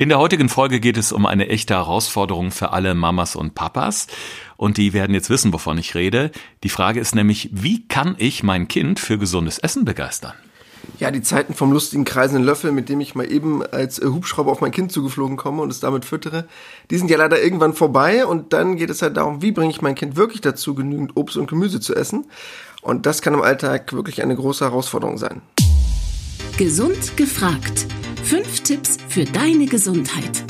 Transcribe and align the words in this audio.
In 0.00 0.10
der 0.10 0.20
heutigen 0.20 0.48
Folge 0.48 0.78
geht 0.78 0.96
es 0.96 1.10
um 1.10 1.26
eine 1.26 1.48
echte 1.48 1.74
Herausforderung 1.74 2.52
für 2.52 2.70
alle 2.70 2.94
Mamas 2.94 3.34
und 3.34 3.56
Papas. 3.56 4.06
Und 4.56 4.76
die 4.76 4.92
werden 4.92 5.12
jetzt 5.12 5.28
wissen, 5.28 5.52
wovon 5.52 5.76
ich 5.76 5.96
rede. 5.96 6.30
Die 6.62 6.68
Frage 6.68 7.00
ist 7.00 7.16
nämlich, 7.16 7.50
wie 7.52 7.88
kann 7.88 8.14
ich 8.16 8.44
mein 8.44 8.68
Kind 8.68 9.00
für 9.00 9.18
gesundes 9.18 9.58
Essen 9.58 9.84
begeistern? 9.84 10.34
Ja, 11.00 11.10
die 11.10 11.20
Zeiten 11.20 11.52
vom 11.52 11.72
lustigen 11.72 12.04
kreisenden 12.04 12.44
Löffel, 12.44 12.70
mit 12.70 12.88
dem 12.88 13.00
ich 13.00 13.16
mal 13.16 13.28
eben 13.28 13.66
als 13.66 13.98
äh, 13.98 14.06
Hubschrauber 14.06 14.52
auf 14.52 14.60
mein 14.60 14.70
Kind 14.70 14.92
zugeflogen 14.92 15.36
komme 15.36 15.62
und 15.62 15.70
es 15.72 15.80
damit 15.80 16.04
füttere, 16.04 16.46
die 16.92 16.96
sind 16.96 17.10
ja 17.10 17.18
leider 17.18 17.42
irgendwann 17.42 17.74
vorbei 17.74 18.24
und 18.24 18.52
dann 18.52 18.76
geht 18.76 18.90
es 18.90 19.02
halt 19.02 19.16
darum, 19.16 19.42
wie 19.42 19.50
bringe 19.50 19.72
ich 19.72 19.82
mein 19.82 19.96
Kind 19.96 20.14
wirklich 20.14 20.40
dazu, 20.40 20.76
genügend 20.76 21.16
Obst 21.16 21.36
und 21.36 21.50
Gemüse 21.50 21.80
zu 21.80 21.96
essen. 21.96 22.26
Und 22.82 23.04
das 23.04 23.20
kann 23.20 23.34
im 23.34 23.42
Alltag 23.42 23.92
wirklich 23.92 24.22
eine 24.22 24.36
große 24.36 24.64
Herausforderung 24.64 25.18
sein. 25.18 25.42
Gesund 26.56 27.16
gefragt. 27.16 27.88
Fünf 28.28 28.60
Tipps 28.60 28.98
für 29.08 29.24
deine 29.24 29.64
Gesundheit. 29.64 30.44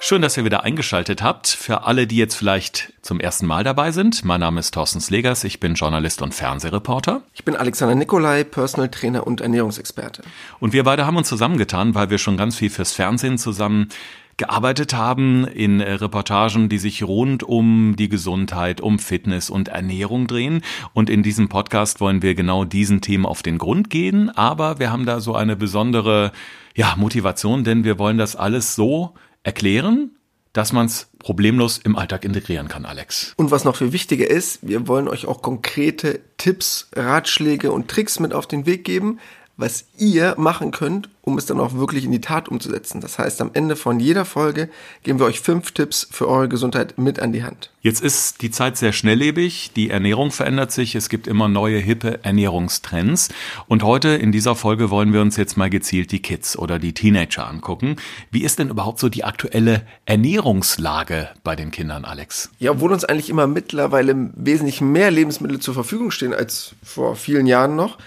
Schön, 0.00 0.22
dass 0.22 0.38
ihr 0.38 0.46
wieder 0.46 0.64
eingeschaltet 0.64 1.22
habt. 1.22 1.48
Für 1.48 1.84
alle, 1.84 2.06
die 2.06 2.16
jetzt 2.16 2.34
vielleicht 2.34 2.94
zum 3.02 3.20
ersten 3.20 3.44
Mal 3.44 3.62
dabei 3.62 3.92
sind, 3.92 4.24
mein 4.24 4.40
Name 4.40 4.60
ist 4.60 4.72
Thorsten 4.72 5.02
Slegers, 5.02 5.44
ich 5.44 5.60
bin 5.60 5.74
Journalist 5.74 6.22
und 6.22 6.32
Fernsehreporter. 6.32 7.20
Ich 7.34 7.44
bin 7.44 7.56
Alexander 7.56 7.94
Nikolai, 7.94 8.42
Personal 8.44 8.88
Trainer 8.88 9.26
und 9.26 9.42
Ernährungsexperte. 9.42 10.22
Und 10.60 10.72
wir 10.72 10.84
beide 10.84 11.04
haben 11.04 11.18
uns 11.18 11.28
zusammengetan, 11.28 11.94
weil 11.94 12.08
wir 12.08 12.16
schon 12.16 12.38
ganz 12.38 12.56
viel 12.56 12.70
fürs 12.70 12.94
Fernsehen 12.94 13.36
zusammen 13.36 13.90
gearbeitet 14.36 14.94
haben 14.94 15.46
in 15.46 15.80
äh, 15.80 15.92
Reportagen, 15.92 16.68
die 16.68 16.78
sich 16.78 17.02
rund 17.02 17.42
um 17.42 17.94
die 17.96 18.08
Gesundheit, 18.08 18.80
um 18.80 18.98
Fitness 18.98 19.50
und 19.50 19.68
Ernährung 19.68 20.26
drehen. 20.26 20.62
Und 20.92 21.10
in 21.10 21.22
diesem 21.22 21.48
Podcast 21.48 22.00
wollen 22.00 22.22
wir 22.22 22.34
genau 22.34 22.64
diesen 22.64 23.00
Themen 23.00 23.26
auf 23.26 23.42
den 23.42 23.58
Grund 23.58 23.90
gehen. 23.90 24.30
Aber 24.30 24.78
wir 24.78 24.90
haben 24.90 25.06
da 25.06 25.20
so 25.20 25.34
eine 25.34 25.56
besondere 25.56 26.32
ja, 26.74 26.94
Motivation, 26.96 27.64
denn 27.64 27.84
wir 27.84 27.98
wollen 27.98 28.18
das 28.18 28.36
alles 28.36 28.74
so 28.74 29.14
erklären, 29.42 30.10
dass 30.52 30.72
man 30.72 30.86
es 30.86 31.10
problemlos 31.18 31.78
im 31.78 31.96
Alltag 31.96 32.24
integrieren 32.24 32.68
kann, 32.68 32.84
Alex. 32.84 33.34
Und 33.36 33.50
was 33.50 33.64
noch 33.64 33.76
viel 33.76 33.92
wichtiger 33.92 34.30
ist, 34.30 34.60
wir 34.62 34.86
wollen 34.86 35.08
euch 35.08 35.26
auch 35.26 35.42
konkrete 35.42 36.20
Tipps, 36.38 36.88
Ratschläge 36.94 37.72
und 37.72 37.88
Tricks 37.88 38.20
mit 38.20 38.32
auf 38.32 38.46
den 38.46 38.64
Weg 38.64 38.84
geben, 38.84 39.18
was 39.56 39.86
ihr 39.98 40.34
machen 40.36 40.72
könnt, 40.72 41.08
um 41.22 41.38
es 41.38 41.46
dann 41.46 41.60
auch 41.60 41.74
wirklich 41.74 42.04
in 42.04 42.12
die 42.12 42.20
Tat 42.20 42.48
umzusetzen. 42.48 43.00
Das 43.00 43.18
heißt, 43.18 43.40
am 43.40 43.50
Ende 43.54 43.76
von 43.76 44.00
jeder 44.00 44.24
Folge 44.24 44.68
geben 45.04 45.18
wir 45.18 45.26
euch 45.26 45.40
fünf 45.40 45.72
Tipps 45.72 46.06
für 46.10 46.28
eure 46.28 46.48
Gesundheit 46.48 46.98
mit 46.98 47.20
an 47.20 47.32
die 47.32 47.44
Hand. 47.44 47.70
Jetzt 47.80 48.02
ist 48.02 48.42
die 48.42 48.50
Zeit 48.50 48.76
sehr 48.76 48.92
schnelllebig, 48.92 49.70
die 49.76 49.90
Ernährung 49.90 50.32
verändert 50.32 50.72
sich, 50.72 50.94
es 50.94 51.08
gibt 51.08 51.26
immer 51.26 51.48
neue 51.48 51.78
hippe 51.78 52.24
Ernährungstrends 52.24 53.28
und 53.68 53.82
heute 53.82 54.08
in 54.08 54.32
dieser 54.32 54.54
Folge 54.54 54.90
wollen 54.90 55.12
wir 55.12 55.20
uns 55.20 55.36
jetzt 55.36 55.56
mal 55.56 55.70
gezielt 55.70 56.10
die 56.10 56.20
Kids 56.20 56.58
oder 56.58 56.78
die 56.78 56.92
Teenager 56.92 57.46
angucken. 57.46 57.96
Wie 58.30 58.42
ist 58.42 58.58
denn 58.58 58.70
überhaupt 58.70 58.98
so 58.98 59.08
die 59.08 59.24
aktuelle 59.24 59.82
Ernährungslage 60.06 61.28
bei 61.44 61.56
den 61.56 61.70
Kindern, 61.70 62.04
Alex? 62.04 62.50
Ja, 62.58 62.72
obwohl 62.72 62.92
uns 62.92 63.04
eigentlich 63.04 63.30
immer 63.30 63.46
mittlerweile 63.46 64.30
wesentlich 64.34 64.80
mehr 64.80 65.10
Lebensmittel 65.10 65.60
zur 65.60 65.74
Verfügung 65.74 66.10
stehen 66.10 66.34
als 66.34 66.74
vor 66.82 67.16
vielen 67.16 67.46
Jahren 67.46 67.76
noch, 67.76 67.98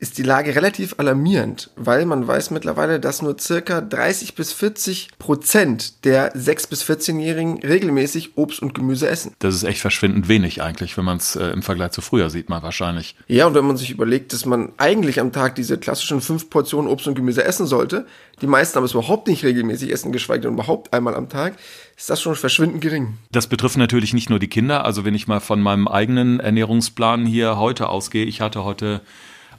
ist 0.00 0.16
die 0.16 0.22
Lage 0.22 0.54
relativ 0.54 0.94
alarmierend, 0.98 1.70
weil 1.74 2.06
man 2.06 2.26
weiß 2.26 2.50
mittlerweile, 2.52 3.00
dass 3.00 3.20
nur 3.20 3.36
circa 3.38 3.80
30 3.80 4.36
bis 4.36 4.52
40 4.52 5.08
Prozent 5.18 6.04
der 6.04 6.30
6 6.34 6.68
bis 6.68 6.84
14-Jährigen 6.84 7.58
regelmäßig 7.64 8.36
Obst 8.36 8.62
und 8.62 8.74
Gemüse 8.74 9.08
essen. 9.08 9.34
Das 9.40 9.56
ist 9.56 9.64
echt 9.64 9.80
verschwindend 9.80 10.28
wenig 10.28 10.62
eigentlich, 10.62 10.96
wenn 10.96 11.04
man 11.04 11.16
es 11.16 11.34
äh, 11.34 11.48
im 11.48 11.62
Vergleich 11.62 11.90
zu 11.90 12.00
früher 12.00 12.30
sieht, 12.30 12.48
mal 12.48 12.62
wahrscheinlich. 12.62 13.16
Ja, 13.26 13.46
und 13.48 13.54
wenn 13.54 13.66
man 13.66 13.76
sich 13.76 13.90
überlegt, 13.90 14.32
dass 14.32 14.46
man 14.46 14.72
eigentlich 14.76 15.18
am 15.18 15.32
Tag 15.32 15.56
diese 15.56 15.78
klassischen 15.78 16.20
fünf 16.20 16.48
Portionen 16.48 16.88
Obst 16.88 17.08
und 17.08 17.16
Gemüse 17.16 17.44
essen 17.44 17.66
sollte, 17.66 18.06
die 18.40 18.46
meisten 18.46 18.78
aber 18.78 18.84
es 18.84 18.92
überhaupt 18.92 19.26
nicht 19.26 19.44
regelmäßig 19.44 19.92
essen, 19.92 20.12
geschweige 20.12 20.42
denn 20.42 20.52
überhaupt 20.52 20.92
einmal 20.92 21.16
am 21.16 21.28
Tag, 21.28 21.56
ist 21.96 22.08
das 22.08 22.20
schon 22.22 22.36
verschwindend 22.36 22.82
gering. 22.82 23.18
Das 23.32 23.48
betrifft 23.48 23.76
natürlich 23.76 24.14
nicht 24.14 24.30
nur 24.30 24.38
die 24.38 24.46
Kinder. 24.46 24.84
Also 24.84 25.04
wenn 25.04 25.16
ich 25.16 25.26
mal 25.26 25.40
von 25.40 25.60
meinem 25.60 25.88
eigenen 25.88 26.38
Ernährungsplan 26.38 27.26
hier 27.26 27.58
heute 27.58 27.88
ausgehe, 27.88 28.24
ich 28.24 28.40
hatte 28.40 28.62
heute 28.62 29.00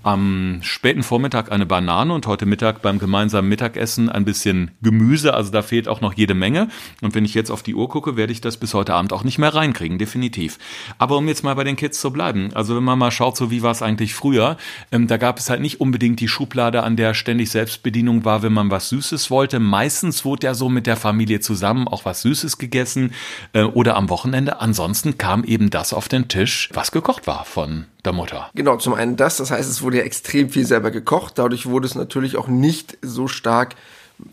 am 0.04 0.60
späten 0.62 1.04
Vormittag 1.04 1.52
eine 1.52 1.66
Banane 1.66 2.14
und 2.14 2.26
heute 2.26 2.46
Mittag 2.46 2.82
beim 2.82 3.00
gemeinsamen 3.00 3.50
Mittagessen 3.50 4.10
ein 4.10 4.24
bisschen 4.24 4.72
Gemüse. 4.82 5.34
Also 5.34 5.52
da 5.52 5.62
fehlt 5.62 5.88
auch 5.88 6.00
noch 6.00 6.14
jede 6.14 6.34
Menge. 6.34 6.70
Und 7.02 7.16
wenn 7.16 7.26
ich 7.26 7.34
jetzt 7.34 7.52
auf 7.52 7.64
die 7.64 7.76
Uhr 7.76 7.90
gucke, 7.90 8.16
werde 8.16 8.32
ich 8.32 8.40
das 8.40 8.58
bis 8.58 8.74
heute 8.74 8.94
Abend 8.94 9.12
auch 9.12 9.24
nicht 9.24 9.38
mehr 9.38 9.54
reinkriegen, 9.54 9.98
definitiv. 9.98 10.58
Aber 10.98 11.18
um 11.18 11.28
jetzt 11.28 11.44
mal 11.44 11.54
bei 11.54 11.66
den 11.66 11.76
Kids 11.76 12.00
zu 12.00 12.12
bleiben, 12.12 12.52
also 12.54 12.76
wenn 12.76 12.84
man 12.84 12.98
mal 12.98 13.12
schaut, 13.12 13.36
so 13.36 13.52
wie 13.52 13.62
war 13.62 13.72
es 13.72 13.82
eigentlich 13.82 14.14
früher, 14.14 14.58
ähm, 14.92 15.08
da 15.08 15.18
gab 15.18 15.38
es 15.38 15.50
halt 15.50 15.62
nicht 15.62 15.82
unbedingt 15.82 16.20
die 16.22 16.28
Schublade, 16.30 16.84
an 16.84 16.96
der 16.96 17.14
ständig 17.14 17.52
Selbstbedienung 17.52 18.24
war, 18.24 18.42
wenn 18.42 18.54
man 18.54 18.72
was 18.72 18.90
Süßes 18.90 19.30
wollte. 19.30 19.60
Meistens 19.60 20.24
wurde 20.24 20.48
ja 20.48 20.54
so 20.54 20.70
mit 20.70 20.88
der 20.88 20.96
Familie 20.96 21.42
zusammen 21.42 21.88
auch 21.88 22.06
was 22.06 22.22
Süßes 22.22 22.58
gegessen 22.58 23.14
äh, 23.54 23.64
oder 23.64 23.98
am 23.98 24.10
Wochenende. 24.10 24.62
Ansonsten 24.62 25.18
kam 25.18 25.44
eben 25.44 25.70
das 25.70 25.94
auf 25.94 26.08
den 26.08 26.30
Tisch, 26.30 26.70
was 26.74 26.92
gekocht 26.92 27.28
war 27.28 27.44
von 27.44 27.86
der 28.06 28.14
Mutter. 28.14 28.50
Genau, 28.56 28.78
zum 28.78 28.94
einen 28.94 29.18
das, 29.18 29.38
das 29.38 29.52
heißt, 29.52 29.70
es 29.70 29.82
wurde 29.82 29.89
ja 29.98 30.04
extrem 30.04 30.50
viel 30.50 30.66
selber 30.66 30.92
gekocht, 30.92 31.34
dadurch 31.38 31.66
wurde 31.66 31.88
es 31.88 31.96
natürlich 31.96 32.38
auch 32.38 32.48
nicht 32.48 32.98
so 33.02 33.28
stark 33.28 33.76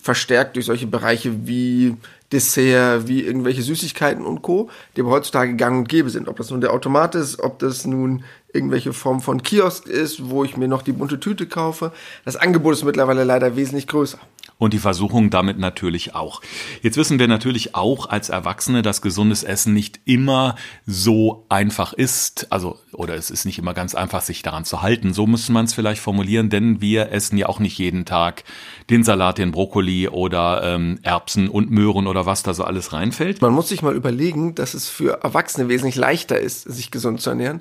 verstärkt 0.01 0.57
durch 0.57 0.67
solche 0.67 0.87
Bereiche 0.87 1.47
wie 1.47 1.97
Dessert, 2.33 3.07
wie 3.07 3.23
irgendwelche 3.23 3.63
Süßigkeiten 3.63 4.25
und 4.25 4.43
Co., 4.43 4.69
die 4.97 5.03
aber 5.03 5.11
heutzutage 5.11 5.55
gang 5.55 5.79
und 5.79 5.89
gäbe 5.89 6.11
sind. 6.11 6.29
Ob 6.29 6.37
das 6.37 6.51
nun 6.51 6.61
der 6.61 6.73
Automat 6.73 7.15
ist, 7.15 7.39
ob 7.39 7.61
das 7.61 7.87
nun 7.87 8.25
irgendwelche 8.53 8.93
Form 8.93 9.21
von 9.21 9.43
Kiosk 9.43 9.87
ist, 9.87 10.29
wo 10.29 10.43
ich 10.43 10.57
mir 10.57 10.67
noch 10.67 10.83
die 10.83 10.93
bunte 10.93 11.21
Tüte 11.21 11.47
kaufe. 11.47 11.93
Das 12.25 12.35
Angebot 12.37 12.75
ist 12.75 12.85
mittlerweile 12.85 13.23
leider 13.23 13.55
wesentlich 13.55 13.87
größer 13.87 14.19
und 14.59 14.73
die 14.73 14.79
Versuchung 14.79 15.31
damit 15.31 15.59
natürlich 15.59 16.15
auch. 16.15 16.41
Jetzt 16.83 16.97
wissen 16.97 17.19
wir 17.19 17.29
natürlich 17.29 17.75
auch 17.75 18.09
als 18.09 18.31
Erwachsene, 18.31 18.83
dass 18.83 19.03
gesundes 19.03 19.43
Essen 19.43 19.75
nicht 19.75 20.01
immer 20.05 20.57
so 20.87 21.45
einfach 21.49 21.93
ist, 21.93 22.47
also 22.51 22.79
oder 22.93 23.15
es 23.15 23.31
ist 23.31 23.45
nicht 23.45 23.59
immer 23.59 23.75
ganz 23.75 23.95
einfach, 23.95 24.23
sich 24.23 24.43
daran 24.43 24.65
zu 24.65 24.81
halten. 24.81 25.13
So 25.13 25.27
müsste 25.27 25.53
man 25.53 25.67
es 25.67 25.75
vielleicht 25.75 26.01
formulieren, 26.01 26.49
denn 26.49 26.81
wir 26.81 27.13
essen 27.13 27.37
ja 27.37 27.49
auch 27.49 27.59
nicht 27.59 27.79
jeden 27.79 28.07
Tag 28.07 28.45
den 28.89 29.05
Salat, 29.05 29.39
den 29.39 29.53
Brokkoli 29.53 30.09
oder 30.09 30.63
ähm, 30.63 30.99
Erbsen 31.03 31.49
und 31.49 31.71
Möhren 31.71 32.07
oder 32.07 32.25
was 32.25 32.43
da 32.43 32.55
so 32.55 32.65
alles 32.65 32.93
reinfällt. 32.93 33.43
Man 33.43 33.53
muss 33.53 33.69
sich 33.69 33.83
mal 33.83 33.95
überlegen, 33.95 34.55
dass 34.55 34.75
es 34.75 34.89
für 34.89 35.23
Erwachsene 35.23 35.69
wesentlich 35.69 35.97
leichter 35.97 36.39
ist, 36.39 36.63
sich 36.63 36.91
gesund 36.91 37.21
zu 37.21 37.31
ernähren, 37.31 37.61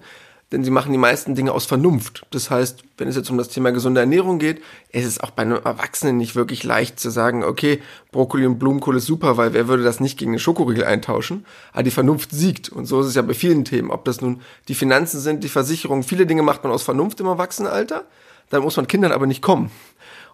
denn 0.51 0.63
sie 0.63 0.69
machen 0.69 0.91
die 0.91 0.97
meisten 0.97 1.33
Dinge 1.33 1.51
aus 1.51 1.65
Vernunft. 1.65 2.25
Das 2.31 2.51
heißt, 2.51 2.83
wenn 2.97 3.07
es 3.07 3.15
jetzt 3.15 3.29
um 3.29 3.37
das 3.37 3.49
Thema 3.49 3.71
gesunde 3.71 3.99
Ernährung 3.99 4.37
geht, 4.37 4.61
ist 4.91 5.05
es 5.05 5.19
auch 5.19 5.31
bei 5.31 5.41
einem 5.41 5.57
Erwachsenen 5.63 6.17
nicht 6.17 6.35
wirklich 6.35 6.63
leicht 6.63 6.99
zu 6.99 7.09
sagen, 7.09 7.43
okay, 7.43 7.81
Brokkoli 8.11 8.45
und 8.45 8.59
Blumenkohl 8.59 8.97
ist 8.97 9.07
super, 9.07 9.37
weil 9.37 9.53
wer 9.53 9.67
würde 9.67 9.83
das 9.83 9.99
nicht 9.99 10.17
gegen 10.17 10.31
einen 10.31 10.39
Schokoriegel 10.39 10.83
eintauschen? 10.83 11.45
Aber 11.73 11.83
die 11.83 11.91
Vernunft 11.91 12.31
siegt. 12.31 12.69
Und 12.69 12.85
so 12.85 13.01
ist 13.01 13.07
es 13.07 13.15
ja 13.15 13.23
bei 13.23 13.33
vielen 13.33 13.65
Themen. 13.65 13.89
Ob 13.89 14.05
das 14.05 14.21
nun 14.21 14.41
die 14.67 14.75
Finanzen 14.75 15.19
sind, 15.19 15.43
die 15.43 15.49
Versicherung, 15.49 16.03
viele 16.03 16.27
Dinge 16.27 16.43
macht 16.43 16.63
man 16.63 16.71
aus 16.71 16.83
Vernunft 16.83 17.19
im 17.19 17.25
Erwachsenenalter. 17.25 18.05
Dann 18.49 18.61
muss 18.61 18.77
man 18.77 18.87
Kindern 18.87 19.11
aber 19.11 19.25
nicht 19.25 19.41
kommen. 19.41 19.71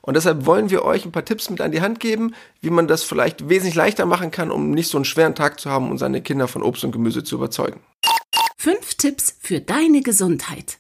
Und 0.02 0.16
deshalb 0.16 0.46
wollen 0.46 0.70
wir 0.70 0.84
euch 0.84 1.06
ein 1.06 1.12
paar 1.12 1.26
Tipps 1.26 1.50
mit 1.50 1.62
an 1.62 1.72
die 1.72 1.82
Hand 1.82 2.00
geben, 2.00 2.34
wie 2.60 2.72
man 2.72 2.88
das 2.88 3.04
vielleicht 3.04 3.50
wesentlich 3.50 3.76
leichter 3.76 4.06
machen 4.06 4.32
kann, 4.32 4.52
um 4.52 4.72
nicht 4.72 4.90
so 4.90 4.98
einen 4.98 5.06
schweren 5.06 5.36
Tag 5.36 5.60
zu 5.60 5.70
haben 5.70 5.90
und 5.90 6.00
seine 6.00 6.22
Kinder 6.22 6.48
von 6.48 6.64
Obst 6.64 6.84
und 6.84 6.92
Gemüse 6.92 7.24
zu 7.24 7.36
überzeugen. 7.36 7.80
Fünf 8.64 8.94
Tipps 8.94 9.36
für 9.40 9.60
deine 9.60 10.04
Gesundheit. 10.04 10.78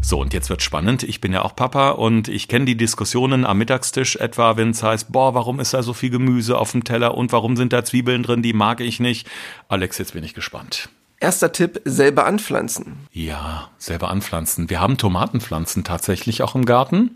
So, 0.00 0.20
und 0.20 0.32
jetzt 0.32 0.50
wird 0.50 0.62
spannend. 0.62 1.02
Ich 1.02 1.20
bin 1.20 1.32
ja 1.32 1.42
auch 1.42 1.56
Papa 1.56 1.90
und 1.90 2.28
ich 2.28 2.46
kenne 2.46 2.64
die 2.64 2.76
Diskussionen 2.76 3.44
am 3.44 3.58
Mittagstisch 3.58 4.14
etwa, 4.14 4.56
wenn 4.56 4.70
es 4.70 4.84
heißt, 4.84 5.10
boah, 5.10 5.34
warum 5.34 5.58
ist 5.58 5.74
da 5.74 5.82
so 5.82 5.94
viel 5.94 6.10
Gemüse 6.10 6.56
auf 6.56 6.70
dem 6.70 6.84
Teller 6.84 7.16
und 7.16 7.32
warum 7.32 7.56
sind 7.56 7.72
da 7.72 7.84
Zwiebeln 7.84 8.22
drin, 8.22 8.40
die 8.40 8.52
mag 8.52 8.78
ich 8.78 9.00
nicht. 9.00 9.28
Alex, 9.66 9.98
jetzt 9.98 10.12
bin 10.12 10.22
ich 10.22 10.32
gespannt. 10.32 10.90
Erster 11.18 11.50
Tipp, 11.50 11.82
selber 11.84 12.24
anpflanzen. 12.24 13.08
Ja, 13.10 13.68
selber 13.78 14.10
anpflanzen. 14.10 14.70
Wir 14.70 14.80
haben 14.80 14.96
Tomatenpflanzen 14.96 15.82
tatsächlich 15.82 16.44
auch 16.44 16.54
im 16.54 16.66
Garten. 16.66 17.14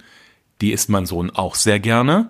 Die 0.62 0.72
isst 0.72 0.88
mein 0.88 1.06
Sohn 1.06 1.30
auch 1.30 1.54
sehr 1.54 1.78
gerne. 1.78 2.28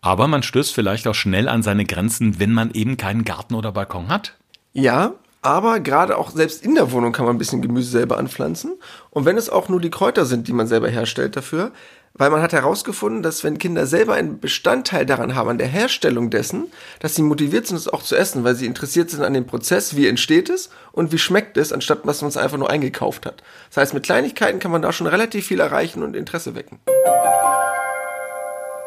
Aber 0.00 0.26
man 0.26 0.42
stößt 0.42 0.74
vielleicht 0.74 1.06
auch 1.06 1.14
schnell 1.14 1.48
an 1.48 1.62
seine 1.62 1.84
Grenzen, 1.84 2.40
wenn 2.40 2.52
man 2.52 2.72
eben 2.72 2.96
keinen 2.96 3.22
Garten 3.22 3.54
oder 3.54 3.70
Balkon 3.70 4.08
hat. 4.08 4.34
Ja, 4.74 5.14
aber 5.40 5.78
gerade 5.78 6.18
auch 6.18 6.30
selbst 6.30 6.64
in 6.64 6.74
der 6.74 6.90
Wohnung 6.90 7.12
kann 7.12 7.26
man 7.26 7.36
ein 7.36 7.38
bisschen 7.38 7.62
Gemüse 7.62 7.90
selber 7.90 8.18
anpflanzen. 8.18 8.72
Und 9.10 9.24
wenn 9.24 9.38
es 9.38 9.48
auch 9.48 9.68
nur 9.68 9.80
die 9.80 9.90
Kräuter 9.90 10.26
sind, 10.26 10.48
die 10.48 10.52
man 10.52 10.66
selber 10.66 10.88
herstellt 10.88 11.36
dafür, 11.36 11.70
weil 12.12 12.30
man 12.30 12.42
hat 12.42 12.52
herausgefunden, 12.52 13.22
dass 13.22 13.44
wenn 13.44 13.58
Kinder 13.58 13.86
selber 13.86 14.14
einen 14.14 14.40
Bestandteil 14.40 15.06
daran 15.06 15.36
haben, 15.36 15.50
an 15.50 15.58
der 15.58 15.68
Herstellung 15.68 16.30
dessen, 16.30 16.66
dass 16.98 17.14
sie 17.14 17.22
motiviert 17.22 17.68
sind, 17.68 17.76
es 17.76 17.88
auch 17.88 18.02
zu 18.02 18.16
essen, 18.16 18.42
weil 18.42 18.56
sie 18.56 18.66
interessiert 18.66 19.10
sind 19.10 19.22
an 19.22 19.34
dem 19.34 19.46
Prozess, 19.46 19.94
wie 19.94 20.08
entsteht 20.08 20.48
es 20.48 20.70
und 20.90 21.12
wie 21.12 21.18
schmeckt 21.18 21.56
es, 21.56 21.72
anstatt 21.72 22.04
dass 22.04 22.22
man 22.22 22.30
es 22.30 22.36
einfach 22.36 22.58
nur 22.58 22.70
eingekauft 22.70 23.24
hat. 23.26 23.44
Das 23.68 23.76
heißt, 23.76 23.94
mit 23.94 24.02
Kleinigkeiten 24.02 24.58
kann 24.58 24.72
man 24.72 24.82
da 24.82 24.92
schon 24.92 25.06
relativ 25.06 25.46
viel 25.46 25.60
erreichen 25.60 26.02
und 26.02 26.16
Interesse 26.16 26.56
wecken. 26.56 26.80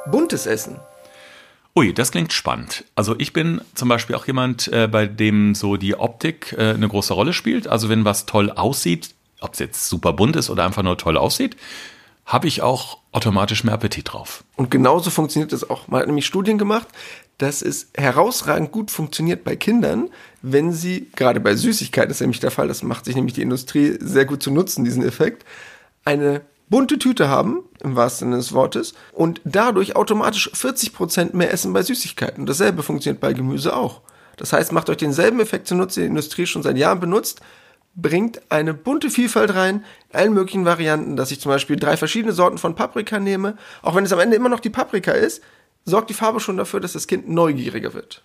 Buntes 0.05 0.47
Essen. 0.47 0.79
Ui, 1.77 1.93
das 1.93 2.11
klingt 2.11 2.33
spannend. 2.33 2.85
Also 2.95 3.13
ich 3.19 3.33
bin 3.33 3.61
zum 3.75 3.87
Beispiel 3.87 4.15
auch 4.15 4.25
jemand, 4.25 4.67
äh, 4.69 4.87
bei 4.87 5.05
dem 5.05 5.53
so 5.53 5.77
die 5.77 5.93
Optik 5.93 6.55
äh, 6.57 6.71
eine 6.71 6.87
große 6.87 7.13
Rolle 7.13 7.33
spielt. 7.33 7.67
Also 7.67 7.87
wenn 7.87 8.03
was 8.03 8.25
toll 8.25 8.49
aussieht, 8.49 9.13
ob 9.41 9.53
es 9.53 9.59
jetzt 9.59 9.87
super 9.87 10.13
bunt 10.13 10.35
ist 10.37 10.49
oder 10.49 10.65
einfach 10.65 10.81
nur 10.81 10.97
toll 10.97 11.17
aussieht, 11.17 11.55
habe 12.25 12.47
ich 12.47 12.63
auch 12.63 12.97
automatisch 13.11 13.63
mehr 13.63 13.75
Appetit 13.75 14.11
drauf. 14.11 14.43
Und 14.55 14.71
genauso 14.71 15.11
funktioniert 15.11 15.53
es 15.53 15.69
auch. 15.69 15.87
Man 15.87 15.99
hat 15.99 16.07
nämlich 16.07 16.25
Studien 16.25 16.57
gemacht, 16.57 16.87
dass 17.37 17.61
es 17.61 17.91
herausragend 17.95 18.71
gut 18.71 18.89
funktioniert 18.89 19.43
bei 19.43 19.55
Kindern, 19.55 20.09
wenn 20.41 20.73
sie, 20.73 21.11
gerade 21.15 21.39
bei 21.39 21.55
Süßigkeiten 21.55 22.09
ist 22.09 22.21
nämlich 22.21 22.39
der 22.39 22.49
Fall, 22.49 22.67
das 22.67 22.81
macht 22.81 23.05
sich 23.05 23.15
nämlich 23.15 23.35
die 23.35 23.43
Industrie 23.43 23.99
sehr 23.99 24.25
gut 24.25 24.41
zu 24.41 24.49
nutzen, 24.49 24.83
diesen 24.83 25.03
Effekt, 25.03 25.45
eine 26.05 26.41
bunte 26.69 26.99
Tüte 26.99 27.29
haben, 27.29 27.63
im 27.83 27.95
wahrsten 27.95 28.27
Sinne 28.27 28.37
des 28.37 28.53
Wortes, 28.53 28.93
und 29.13 29.41
dadurch 29.43 29.95
automatisch 29.95 30.51
40% 30.53 31.35
mehr 31.35 31.51
essen 31.51 31.73
bei 31.73 31.81
Süßigkeiten. 31.81 32.45
Dasselbe 32.45 32.83
funktioniert 32.83 33.21
bei 33.21 33.33
Gemüse 33.33 33.75
auch. 33.75 34.01
Das 34.37 34.53
heißt, 34.53 34.71
macht 34.71 34.89
euch 34.89 34.97
denselben 34.97 35.39
Effekt 35.39 35.67
zunutze, 35.67 36.01
den 36.01 36.07
die 36.07 36.09
Industrie 36.09 36.45
schon 36.45 36.63
seit 36.63 36.77
Jahren 36.77 36.99
benutzt, 36.99 37.41
bringt 37.95 38.41
eine 38.49 38.75
bunte 38.75 39.09
Vielfalt 39.09 39.55
rein, 39.55 39.83
in 40.11 40.19
allen 40.19 40.33
möglichen 40.33 40.65
Varianten, 40.65 41.15
dass 41.15 41.31
ich 41.31 41.39
zum 41.39 41.51
Beispiel 41.51 41.77
drei 41.77 41.97
verschiedene 41.97 42.33
Sorten 42.33 42.59
von 42.59 42.75
Paprika 42.75 43.19
nehme, 43.19 43.57
auch 43.81 43.95
wenn 43.95 44.05
es 44.05 44.13
am 44.13 44.19
Ende 44.19 44.35
immer 44.35 44.49
noch 44.49 44.59
die 44.59 44.69
Paprika 44.69 45.11
ist, 45.11 45.41
sorgt 45.83 46.09
die 46.11 46.13
Farbe 46.13 46.39
schon 46.39 46.57
dafür, 46.57 46.79
dass 46.79 46.93
das 46.93 47.07
Kind 47.07 47.27
neugieriger 47.27 47.93
wird. 47.93 48.23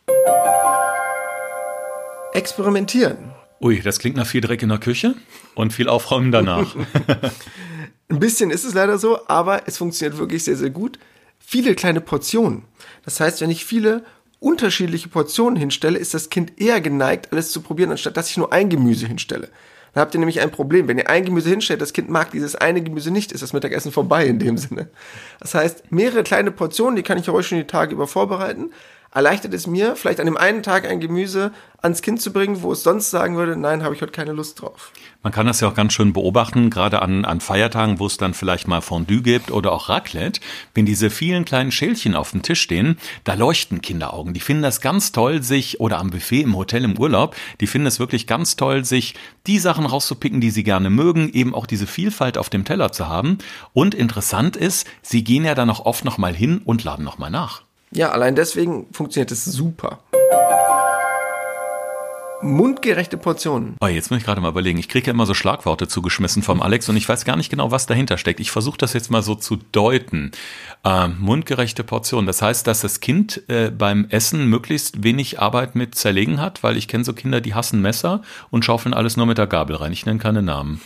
Experimentieren. 2.35 3.33
Ui, 3.63 3.81
das 3.81 3.99
klingt 3.99 4.17
nach 4.17 4.27
viel 4.27 4.41
Dreck 4.41 4.63
in 4.63 4.69
der 4.69 4.79
Küche 4.79 5.15
und 5.55 5.73
viel 5.73 5.89
Aufräumen 5.89 6.33
danach. 6.33 6.75
Ein 8.13 8.21
bisschen 8.21 8.51
ist 8.51 8.65
es 8.65 8.75
leider 8.75 8.99
so, 8.99 9.27
aber 9.27 9.63
es 9.67 9.79
funktioniert 9.79 10.19
wirklich 10.19 10.45
sehr, 10.45 10.57
sehr 10.59 10.69
gut. 10.69 10.99
Viele 11.39 11.75
kleine 11.75 12.03
Portionen. 12.03 12.65
Das 13.07 13.21
heißt, 13.21 13.41
wenn 13.41 13.49
ich 13.49 13.65
viele 13.65 14.05
unterschiedliche 14.39 15.09
Portionen 15.09 15.57
hinstelle, 15.57 15.99
ist 15.99 16.13
das 16.13 16.29
Kind 16.29 16.61
eher 16.61 16.83
geneigt, 16.83 17.33
alles 17.33 17.53
zu 17.53 17.63
probieren, 17.63 17.91
anstatt 17.91 18.19
dass 18.19 18.29
ich 18.29 18.37
nur 18.37 18.53
ein 18.53 18.69
Gemüse 18.69 19.07
hinstelle. 19.07 19.49
Da 19.95 20.03
habt 20.03 20.13
ihr 20.15 20.19
nämlich 20.19 20.43
ein 20.43 20.51
Problem. 20.51 20.89
Wenn 20.89 20.99
ihr 20.99 21.09
ein 21.09 21.25
Gemüse 21.25 21.49
hinstellt, 21.49 21.81
das 21.81 21.95
Kind 21.95 22.11
mag 22.11 22.33
dieses 22.33 22.55
eine 22.55 22.83
Gemüse 22.83 23.11
nicht, 23.11 23.33
ist 23.33 23.43
das 23.43 23.55
Mittagessen 23.55 23.93
vorbei 23.93 24.27
in 24.27 24.39
dem 24.39 24.59
Sinne. 24.59 24.91
Das 25.41 25.55
heißt, 25.55 25.91
mehrere 25.91 26.23
kleine 26.23 26.51
Portionen, 26.51 26.97
die 26.97 27.03
kann 27.03 27.17
ich 27.17 27.31
euch 27.31 27.47
schon 27.47 27.59
die 27.59 27.67
Tage 27.67 27.95
über 27.95 28.07
vorbereiten, 28.07 28.73
erleichtert 29.15 29.53
es 29.55 29.67
mir, 29.67 29.97
vielleicht 29.97 30.21
an 30.21 30.27
dem 30.27 30.37
einen 30.37 30.63
Tag 30.63 30.89
ein 30.89 31.01
Gemüse 31.01 31.53
ans 31.83 32.01
Kind 32.01 32.23
zu 32.23 32.33
bringen, 32.33 32.63
wo 32.63 32.73
es 32.73 32.83
sonst 32.83 33.11
sagen 33.11 33.37
würde, 33.37 33.57
nein, 33.57 33.83
habe 33.83 33.95
ich 33.95 34.01
heute 34.01 34.13
keine 34.13 34.33
Lust 34.33 34.61
drauf. 34.61 34.93
Man 35.23 35.33
kann 35.33 35.47
das 35.47 35.61
ja 35.61 35.69
auch 35.69 35.75
ganz 35.75 35.93
schön 35.93 36.13
beobachten, 36.13 36.71
gerade 36.71 37.03
an, 37.03 37.25
an 37.25 37.41
Feiertagen, 37.41 37.99
wo 37.99 38.07
es 38.07 38.17
dann 38.17 38.35
vielleicht 38.35 38.69
mal 38.69 38.81
Fondue 38.81 39.21
gibt 39.21 39.51
oder 39.51 39.73
auch 39.73 39.89
Raclette. 39.89 40.41
Wenn 40.75 40.87
diese 40.87 41.11
vielen 41.11 41.45
kleinen 41.45 41.73
Schälchen 41.73 42.15
auf 42.15 42.31
dem 42.31 42.43
Tisch 42.43 42.61
stehen, 42.61 42.99
da 43.25 43.35
leuchten 43.35 43.83
Kinderaugen. 43.83 44.33
Die 44.33 44.41
finden 44.41 44.63
das 44.63 44.81
ganz 44.81 45.13
toll, 45.13 45.43
sich, 45.43 45.81
oder 45.81 45.99
am 45.99 46.11
Buffet 46.11 46.43
im 46.43 46.57
Hotel 46.57 46.85
im 46.85 46.99
Urlaub, 46.99 47.37
die 47.61 47.67
finden 47.67 47.87
es 47.87 47.99
wirklich 47.99 48.27
ganz 48.27 48.57
toll, 48.57 48.85
sich 48.85 49.15
die 49.47 49.59
Sachen 49.59 49.87
rauszupicken, 49.87 50.41
die 50.41 50.51
sie 50.51 50.65
gerne 50.65 50.89
mögen, 50.89 51.31
eben 51.33 51.55
auch 51.55 51.67
diese 51.67 51.87
Vielfalt 51.87 52.39
auf 52.39 52.49
dem 52.49 52.65
Teller 52.65 52.93
zu 52.93 53.09
haben. 53.09 53.39
Und 53.73 53.95
interessant 53.95 54.57
ist, 54.57 54.87
sie 55.03 55.25
gehen 55.25 55.45
ja 55.45 55.55
dann 55.55 55.71
auch 55.71 55.85
oft 55.85 56.05
nochmal 56.05 56.35
hin 56.35 56.63
und 56.65 56.85
laden 56.85 57.05
nochmal 57.05 57.31
nach. 57.31 57.63
Ja, 57.95 58.11
allein 58.11 58.35
deswegen 58.35 58.87
funktioniert 58.93 59.31
es 59.33 59.45
super. 59.45 59.99
Mundgerechte 62.41 63.19
Portionen. 63.19 63.77
Oh, 63.81 63.87
jetzt 63.87 64.11
muss 64.11 64.19
ich 64.19 64.25
gerade 64.25 64.41
mal 64.41 64.49
überlegen. 64.49 64.79
Ich 64.79 64.89
kriege 64.89 65.07
ja 65.07 65.13
immer 65.13 65.27
so 65.27 65.35
Schlagworte 65.35 65.87
zugeschmissen 65.87 66.43
vom 66.43 66.61
Alex 66.61 66.89
und 66.89 66.97
ich 66.97 67.09
weiß 67.09 67.25
gar 67.25 67.37
nicht 67.37 67.51
genau, 67.51 67.71
was 67.71 67.87
dahinter 67.87 68.19
steckt. 68.19 68.41
Ich 68.41 68.51
versuche 68.51 68.79
das 68.79 68.95
jetzt 68.95 69.11
mal 69.13 69.23
so 69.23 69.37
zu 69.37 69.59
deuten. 69.71 70.33
Ähm, 70.83 71.17
mundgerechte 71.21 71.85
Portionen. 71.85 72.27
Das 72.27 72.43
heißt, 72.43 72.67
dass 72.67 72.81
das 72.81 72.99
Kind 72.99 73.49
äh, 73.49 73.71
beim 73.71 74.07
Essen 74.09 74.49
möglichst 74.49 75.05
wenig 75.05 75.39
Arbeit 75.39 75.77
mit 75.77 75.95
Zerlegen 75.95 76.41
hat, 76.41 76.65
weil 76.65 76.77
ich 76.77 76.89
kenne 76.89 77.05
so 77.05 77.13
Kinder, 77.13 77.41
die 77.41 77.55
hassen 77.55 77.81
Messer 77.81 78.23
und 78.51 78.65
schaufeln 78.65 78.95
alles 78.95 79.17
nur 79.17 79.27
mit 79.27 79.39
der 79.39 79.47
Gabel 79.47 79.77
rein. 79.77 79.93
Ich 79.93 80.07
nenne 80.07 80.19
keine 80.19 80.43
Namen. 80.43 80.81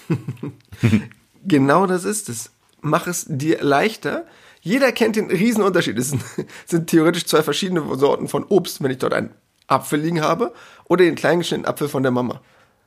genau 1.46 1.86
das 1.86 2.04
ist 2.04 2.28
es. 2.28 2.50
Mach 2.82 3.06
es 3.06 3.24
dir 3.28 3.62
leichter, 3.62 4.26
jeder 4.66 4.90
kennt 4.90 5.14
den 5.14 5.30
Riesenunterschied. 5.30 5.96
Es 5.96 6.10
sind, 6.10 6.24
sind 6.66 6.88
theoretisch 6.88 7.26
zwei 7.26 7.44
verschiedene 7.44 7.82
Sorten 7.96 8.26
von 8.26 8.42
Obst, 8.42 8.82
wenn 8.82 8.90
ich 8.90 8.98
dort 8.98 9.14
einen 9.14 9.30
Apfel 9.68 10.00
liegen 10.00 10.22
habe 10.22 10.52
oder 10.86 11.04
den 11.04 11.14
kleingeschnittenen 11.14 11.70
Apfel 11.70 11.88
von 11.88 12.02
der 12.02 12.10
Mama. 12.10 12.40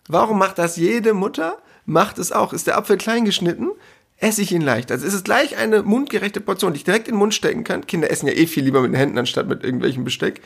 Warum 0.09 0.37
macht 0.37 0.57
das 0.57 0.75
jede 0.75 1.13
Mutter? 1.13 1.57
Macht 1.85 2.17
es 2.17 2.33
auch. 2.33 2.51
Ist 2.51 2.67
der 2.67 2.77
Apfel 2.77 2.97
klein 2.97 3.23
geschnitten, 3.23 3.69
esse 4.17 4.41
ich 4.41 4.51
ihn 4.51 4.61
leicht. 4.61 4.91
Also 4.91 5.07
ist 5.07 5.13
es 5.13 5.23
gleich 5.23 5.55
eine 5.55 5.81
mundgerechte 5.81 6.41
Portion, 6.41 6.73
die 6.73 6.79
ich 6.79 6.83
direkt 6.83 7.07
in 7.07 7.13
den 7.13 7.19
Mund 7.19 7.33
stecken 7.33 7.63
kann. 7.63 7.87
Kinder 7.87 8.11
essen 8.11 8.27
ja 8.27 8.33
eh 8.33 8.45
viel 8.45 8.65
lieber 8.65 8.81
mit 8.81 8.91
den 8.91 8.97
Händen 8.97 9.17
anstatt 9.17 9.47
mit 9.47 9.63
irgendwelchem 9.63 10.03
Besteck. 10.03 10.41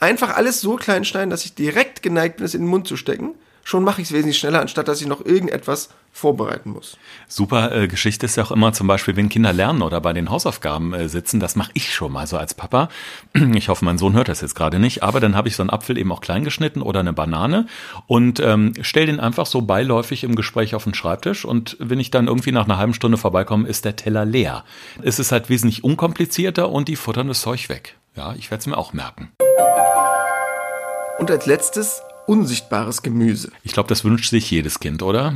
Einfach 0.00 0.36
alles 0.36 0.60
so 0.60 0.74
klein 0.74 1.04
schneiden, 1.04 1.30
dass 1.30 1.44
ich 1.44 1.54
direkt 1.54 2.02
geneigt 2.02 2.38
bin, 2.38 2.46
es 2.46 2.54
in 2.54 2.62
den 2.62 2.70
Mund 2.70 2.88
zu 2.88 2.96
stecken 2.96 3.36
schon 3.64 3.84
mache 3.84 4.00
ich 4.02 4.08
es 4.08 4.12
wesentlich 4.12 4.38
schneller, 4.38 4.60
anstatt 4.60 4.88
dass 4.88 5.00
ich 5.00 5.06
noch 5.06 5.24
irgendetwas 5.24 5.90
vorbereiten 6.12 6.70
muss. 6.70 6.98
Super 7.26 7.72
äh, 7.72 7.88
Geschichte 7.88 8.26
ist 8.26 8.36
ja 8.36 8.44
auch 8.44 8.50
immer 8.50 8.72
zum 8.72 8.86
Beispiel, 8.86 9.16
wenn 9.16 9.30
Kinder 9.30 9.52
lernen 9.52 9.80
oder 9.80 10.00
bei 10.00 10.12
den 10.12 10.28
Hausaufgaben 10.28 10.92
äh, 10.92 11.08
sitzen, 11.08 11.40
das 11.40 11.56
mache 11.56 11.70
ich 11.74 11.94
schon 11.94 12.12
mal 12.12 12.26
so 12.26 12.36
als 12.36 12.54
Papa. 12.54 12.88
Ich 13.54 13.68
hoffe, 13.68 13.84
mein 13.84 13.98
Sohn 13.98 14.14
hört 14.14 14.28
das 14.28 14.40
jetzt 14.40 14.54
gerade 14.54 14.78
nicht, 14.78 15.02
aber 15.02 15.20
dann 15.20 15.36
habe 15.36 15.48
ich 15.48 15.56
so 15.56 15.62
einen 15.62 15.70
Apfel 15.70 15.96
eben 15.96 16.10
auch 16.10 16.20
klein 16.20 16.44
geschnitten 16.44 16.82
oder 16.82 17.00
eine 17.00 17.12
Banane 17.12 17.66
und 18.06 18.40
ähm, 18.40 18.72
stell 18.82 19.06
den 19.06 19.20
einfach 19.20 19.46
so 19.46 19.62
beiläufig 19.62 20.24
im 20.24 20.34
Gespräch 20.34 20.74
auf 20.74 20.84
den 20.84 20.94
Schreibtisch 20.94 21.44
und 21.44 21.76
wenn 21.78 22.00
ich 22.00 22.10
dann 22.10 22.26
irgendwie 22.26 22.52
nach 22.52 22.64
einer 22.64 22.78
halben 22.78 22.94
Stunde 22.94 23.18
vorbeikomme, 23.18 23.68
ist 23.68 23.84
der 23.84 23.96
Teller 23.96 24.24
leer. 24.24 24.64
Es 25.02 25.18
ist 25.18 25.32
halt 25.32 25.48
wesentlich 25.48 25.84
unkomplizierter 25.84 26.70
und 26.70 26.88
die 26.88 26.96
futtern 26.96 27.28
das 27.28 27.40
Zeug 27.40 27.68
weg. 27.68 27.96
Ja, 28.16 28.34
ich 28.34 28.50
werde 28.50 28.60
es 28.60 28.66
mir 28.66 28.76
auch 28.76 28.92
merken. 28.92 29.32
Und 31.18 31.30
als 31.30 31.46
letztes 31.46 32.02
unsichtbares 32.26 33.02
Gemüse. 33.02 33.50
Ich 33.62 33.72
glaube, 33.72 33.88
das 33.88 34.04
wünscht 34.04 34.30
sich 34.30 34.50
jedes 34.50 34.80
Kind, 34.80 35.02
oder? 35.02 35.34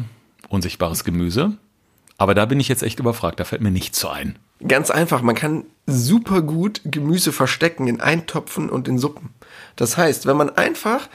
Unsichtbares 0.49 1.05
Gemüse. 1.05 1.57
Aber 2.19 2.35
da 2.35 2.47
bin 2.47 2.61
ich 2.61 2.69
jetzt 2.69 2.83
echt 2.83 2.99
überfragt, 2.99 3.41
da 3.41 3.45
fällt 3.45 3.63
mir 3.63 3.71
nichts 3.71 4.01
so 4.01 4.09
ein. 4.09 4.39
Ganz 4.67 4.91
einfach, 4.91 5.21
man 5.21 5.35
kann 5.35 5.65
super 5.87 6.41
gut 6.41 6.81
Gemüse 6.85 7.33
verstecken 7.33 7.89
in 7.89 8.01
Eintopfen 8.01 8.71
und 8.71 8.89
in 8.89 8.99
Suppen. 8.99 9.31
Das 9.77 9.97
heißt, 9.97 10.27
wenn 10.27 10.37
man 10.37 10.51
einfach 10.57 11.09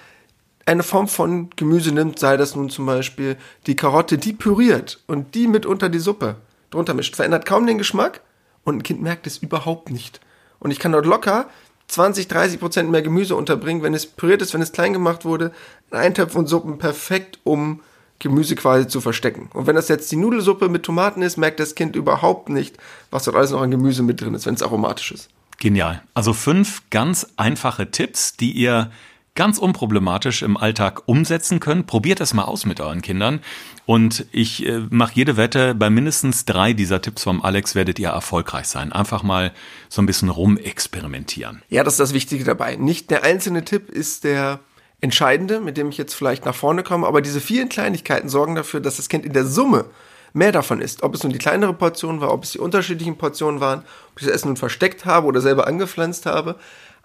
eine 0.65 0.83
Form 0.83 1.07
von 1.07 1.49
Gemüse 1.55 1.91
nimmt, 1.91 2.19
sei 2.19 2.37
das 2.37 2.55
nun 2.55 2.69
zum 2.69 2.85
Beispiel 2.85 3.37
die 3.65 3.75
Karotte, 3.75 4.19
die 4.19 4.33
püriert 4.33 4.99
und 5.07 5.33
die 5.33 5.47
mit 5.47 5.65
unter 5.65 5.89
die 5.89 5.99
Suppe 5.99 6.35
drunter 6.69 6.93
mischt, 6.93 7.15
verändert 7.15 7.45
kaum 7.45 7.65
den 7.65 7.79
Geschmack 7.79 8.21
und 8.63 8.77
ein 8.77 8.83
Kind 8.83 9.01
merkt 9.01 9.27
es 9.27 9.37
überhaupt 9.37 9.89
nicht. 9.89 10.21
Und 10.59 10.71
ich 10.71 10.79
kann 10.79 10.91
dort 10.91 11.07
locker 11.07 11.49
20, 11.91 12.29
30 12.29 12.59
Prozent 12.59 12.89
mehr 12.89 13.01
Gemüse 13.01 13.35
unterbringen, 13.35 13.83
wenn 13.83 13.93
es 13.93 14.05
püriert 14.05 14.41
ist, 14.41 14.53
wenn 14.53 14.61
es 14.61 14.71
klein 14.71 14.93
gemacht 14.93 15.25
wurde, 15.25 15.51
Eintöpfe 15.91 16.37
und 16.37 16.47
Suppen 16.47 16.77
perfekt, 16.77 17.39
um 17.43 17.81
Gemüse 18.19 18.55
quasi 18.55 18.87
zu 18.87 19.01
verstecken. 19.01 19.49
Und 19.53 19.67
wenn 19.67 19.75
das 19.75 19.89
jetzt 19.89 20.09
die 20.09 20.15
Nudelsuppe 20.15 20.69
mit 20.69 20.83
Tomaten 20.83 21.21
ist, 21.21 21.35
merkt 21.35 21.59
das 21.59 21.75
Kind 21.75 21.97
überhaupt 21.97 22.47
nicht, 22.47 22.77
was 23.09 23.25
dort 23.25 23.35
alles 23.35 23.51
noch 23.51 23.61
an 23.61 23.71
Gemüse 23.71 24.03
mit 24.03 24.21
drin 24.21 24.33
ist, 24.33 24.45
wenn 24.45 24.53
es 24.53 24.63
aromatisch 24.63 25.11
ist. 25.11 25.29
Genial. 25.59 26.01
Also 26.13 26.31
fünf 26.31 26.81
ganz 26.91 27.27
einfache 27.35 27.91
Tipps, 27.91 28.37
die 28.37 28.51
ihr 28.53 28.89
ganz 29.35 29.57
unproblematisch 29.57 30.41
im 30.41 30.57
Alltag 30.57 31.03
umsetzen 31.05 31.59
könnt. 31.59 31.87
Probiert 31.87 32.19
das 32.19 32.33
mal 32.33 32.43
aus 32.43 32.65
mit 32.65 32.81
euren 32.81 33.01
Kindern. 33.01 33.39
Und 33.85 34.25
ich 34.31 34.65
äh, 34.65 34.81
mache 34.89 35.13
jede 35.15 35.37
Wette, 35.37 35.73
bei 35.73 35.89
mindestens 35.89 36.45
drei 36.45 36.73
dieser 36.73 37.01
Tipps 37.01 37.23
vom 37.23 37.41
Alex 37.41 37.75
werdet 37.75 37.99
ihr 37.99 38.09
erfolgreich 38.09 38.67
sein. 38.67 38.91
Einfach 38.91 39.23
mal 39.23 39.51
so 39.89 40.01
ein 40.01 40.05
bisschen 40.05 40.29
rumexperimentieren. 40.29 41.61
Ja, 41.69 41.83
das 41.83 41.93
ist 41.93 41.99
das 41.99 42.13
Wichtige 42.13 42.43
dabei. 42.43 42.75
Nicht 42.75 43.09
der 43.09 43.23
einzelne 43.23 43.63
Tipp 43.63 43.89
ist 43.89 44.23
der 44.23 44.59
entscheidende, 44.99 45.59
mit 45.59 45.77
dem 45.77 45.89
ich 45.89 45.97
jetzt 45.97 46.13
vielleicht 46.13 46.45
nach 46.45 46.55
vorne 46.55 46.83
komme, 46.83 47.07
aber 47.07 47.21
diese 47.21 47.41
vielen 47.41 47.69
Kleinigkeiten 47.69 48.29
sorgen 48.29 48.55
dafür, 48.55 48.79
dass 48.79 48.97
das 48.97 49.09
Kind 49.09 49.25
in 49.25 49.33
der 49.33 49.45
Summe 49.45 49.85
mehr 50.33 50.51
davon 50.51 50.79
isst. 50.79 51.03
Ob 51.03 51.15
es 51.15 51.23
nun 51.23 51.33
die 51.33 51.39
kleinere 51.39 51.73
Portion 51.73 52.21
war, 52.21 52.31
ob 52.31 52.43
es 52.43 52.51
die 52.51 52.59
unterschiedlichen 52.59 53.17
Portionen 53.17 53.59
waren, 53.59 53.79
ob 53.79 54.21
ich 54.21 54.25
das 54.25 54.35
Essen 54.35 54.49
nun 54.49 54.57
versteckt 54.57 55.05
habe 55.05 55.27
oder 55.27 55.41
selber 55.41 55.67
angepflanzt 55.67 56.25
habe. 56.25 56.55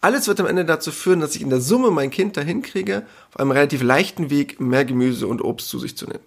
Alles 0.06 0.28
wird 0.28 0.38
am 0.38 0.46
Ende 0.46 0.64
dazu 0.64 0.92
führen, 0.92 1.18
dass 1.18 1.34
ich 1.34 1.42
in 1.42 1.50
der 1.50 1.60
Summe 1.60 1.90
mein 1.90 2.12
Kind 2.12 2.36
dahin 2.36 2.62
kriege, 2.62 3.04
auf 3.30 3.40
einem 3.40 3.50
relativ 3.50 3.82
leichten 3.82 4.30
Weg 4.30 4.60
mehr 4.60 4.84
Gemüse 4.84 5.26
und 5.26 5.42
Obst 5.42 5.68
zu 5.68 5.80
sich 5.80 5.96
zu 5.96 6.06
nehmen. 6.06 6.22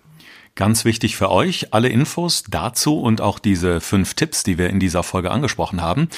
Ganz 0.60 0.84
wichtig 0.84 1.16
für 1.16 1.32
euch, 1.32 1.74
alle 1.74 1.88
Infos 1.88 2.44
dazu 2.50 3.00
und 3.00 3.22
auch 3.22 3.40
diese 3.40 3.80
fünf 3.80 4.14
Tipps, 4.14 4.44
die 4.44 4.58
wir 4.58 4.70
in 4.70 4.82
dieser 4.82 5.04
Folge 5.04 5.32
angesprochen 5.32 5.82
haben, 5.82 6.10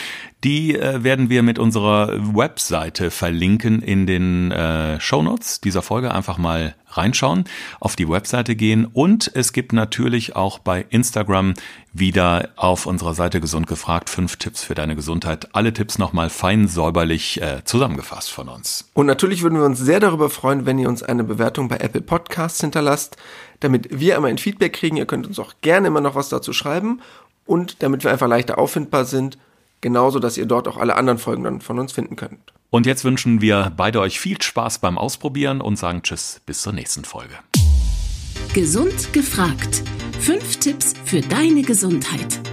die 0.43 0.75
äh, 0.75 1.03
werden 1.03 1.29
wir 1.29 1.43
mit 1.43 1.59
unserer 1.59 2.17
Webseite 2.35 3.11
verlinken 3.11 3.83
in 3.83 4.07
den 4.07 4.51
äh, 4.51 4.99
Shownotes 4.99 5.61
dieser 5.61 5.83
Folge. 5.83 6.11
Einfach 6.11 6.39
mal 6.39 6.73
reinschauen, 6.87 7.45
auf 7.79 7.95
die 7.95 8.09
Webseite 8.09 8.55
gehen 8.55 8.85
und 8.85 9.31
es 9.33 9.53
gibt 9.53 9.73
natürlich 9.73 10.35
auch 10.35 10.57
bei 10.59 10.85
Instagram 10.89 11.53
wieder 11.93 12.49
auf 12.55 12.85
unserer 12.85 13.13
Seite 13.13 13.41
gesund 13.41 13.67
gefragt 13.67 14.09
fünf 14.09 14.37
Tipps 14.37 14.63
für 14.63 14.75
deine 14.75 14.95
Gesundheit. 14.95 15.49
Alle 15.53 15.71
Tipps 15.71 15.99
nochmal 15.99 16.29
fein 16.29 16.67
säuberlich 16.67 17.41
äh, 17.41 17.63
zusammengefasst 17.63 18.31
von 18.31 18.49
uns. 18.49 18.89
Und 18.93 19.05
natürlich 19.05 19.43
würden 19.43 19.59
wir 19.59 19.65
uns 19.65 19.79
sehr 19.79 19.99
darüber 19.99 20.29
freuen, 20.29 20.65
wenn 20.65 20.79
ihr 20.79 20.89
uns 20.89 21.03
eine 21.03 21.23
Bewertung 21.23 21.67
bei 21.67 21.77
Apple 21.77 22.01
Podcasts 22.01 22.61
hinterlasst, 22.61 23.17
damit 23.61 23.87
wir 23.89 24.15
einmal 24.15 24.31
ein 24.31 24.37
Feedback 24.37 24.73
kriegen. 24.73 24.97
Ihr 24.97 25.05
könnt 25.05 25.25
uns 25.25 25.39
auch 25.39 25.53
gerne 25.61 25.87
immer 25.87 26.01
noch 26.01 26.15
was 26.15 26.29
dazu 26.29 26.53
schreiben 26.53 27.01
und 27.45 27.81
damit 27.81 28.03
wir 28.03 28.11
einfach 28.11 28.27
leichter 28.27 28.57
auffindbar 28.57 29.05
sind 29.05 29.37
Genauso, 29.81 30.19
dass 30.19 30.37
ihr 30.37 30.45
dort 30.45 30.67
auch 30.67 30.77
alle 30.77 30.95
anderen 30.95 31.17
Folgen 31.17 31.43
dann 31.43 31.59
von 31.59 31.79
uns 31.79 31.91
finden 31.91 32.15
könnt. 32.15 32.53
Und 32.69 32.85
jetzt 32.85 33.03
wünschen 33.03 33.41
wir 33.41 33.73
beide 33.75 33.99
euch 33.99 34.19
viel 34.19 34.41
Spaß 34.41 34.79
beim 34.79 34.97
Ausprobieren 34.97 35.59
und 35.59 35.75
sagen 35.75 36.03
Tschüss, 36.03 36.39
bis 36.45 36.61
zur 36.61 36.71
nächsten 36.71 37.03
Folge. 37.03 37.33
Gesund 38.53 39.11
gefragt. 39.11 39.81
Fünf 40.19 40.57
Tipps 40.57 40.93
für 41.03 41.21
deine 41.21 41.63
Gesundheit. 41.63 42.50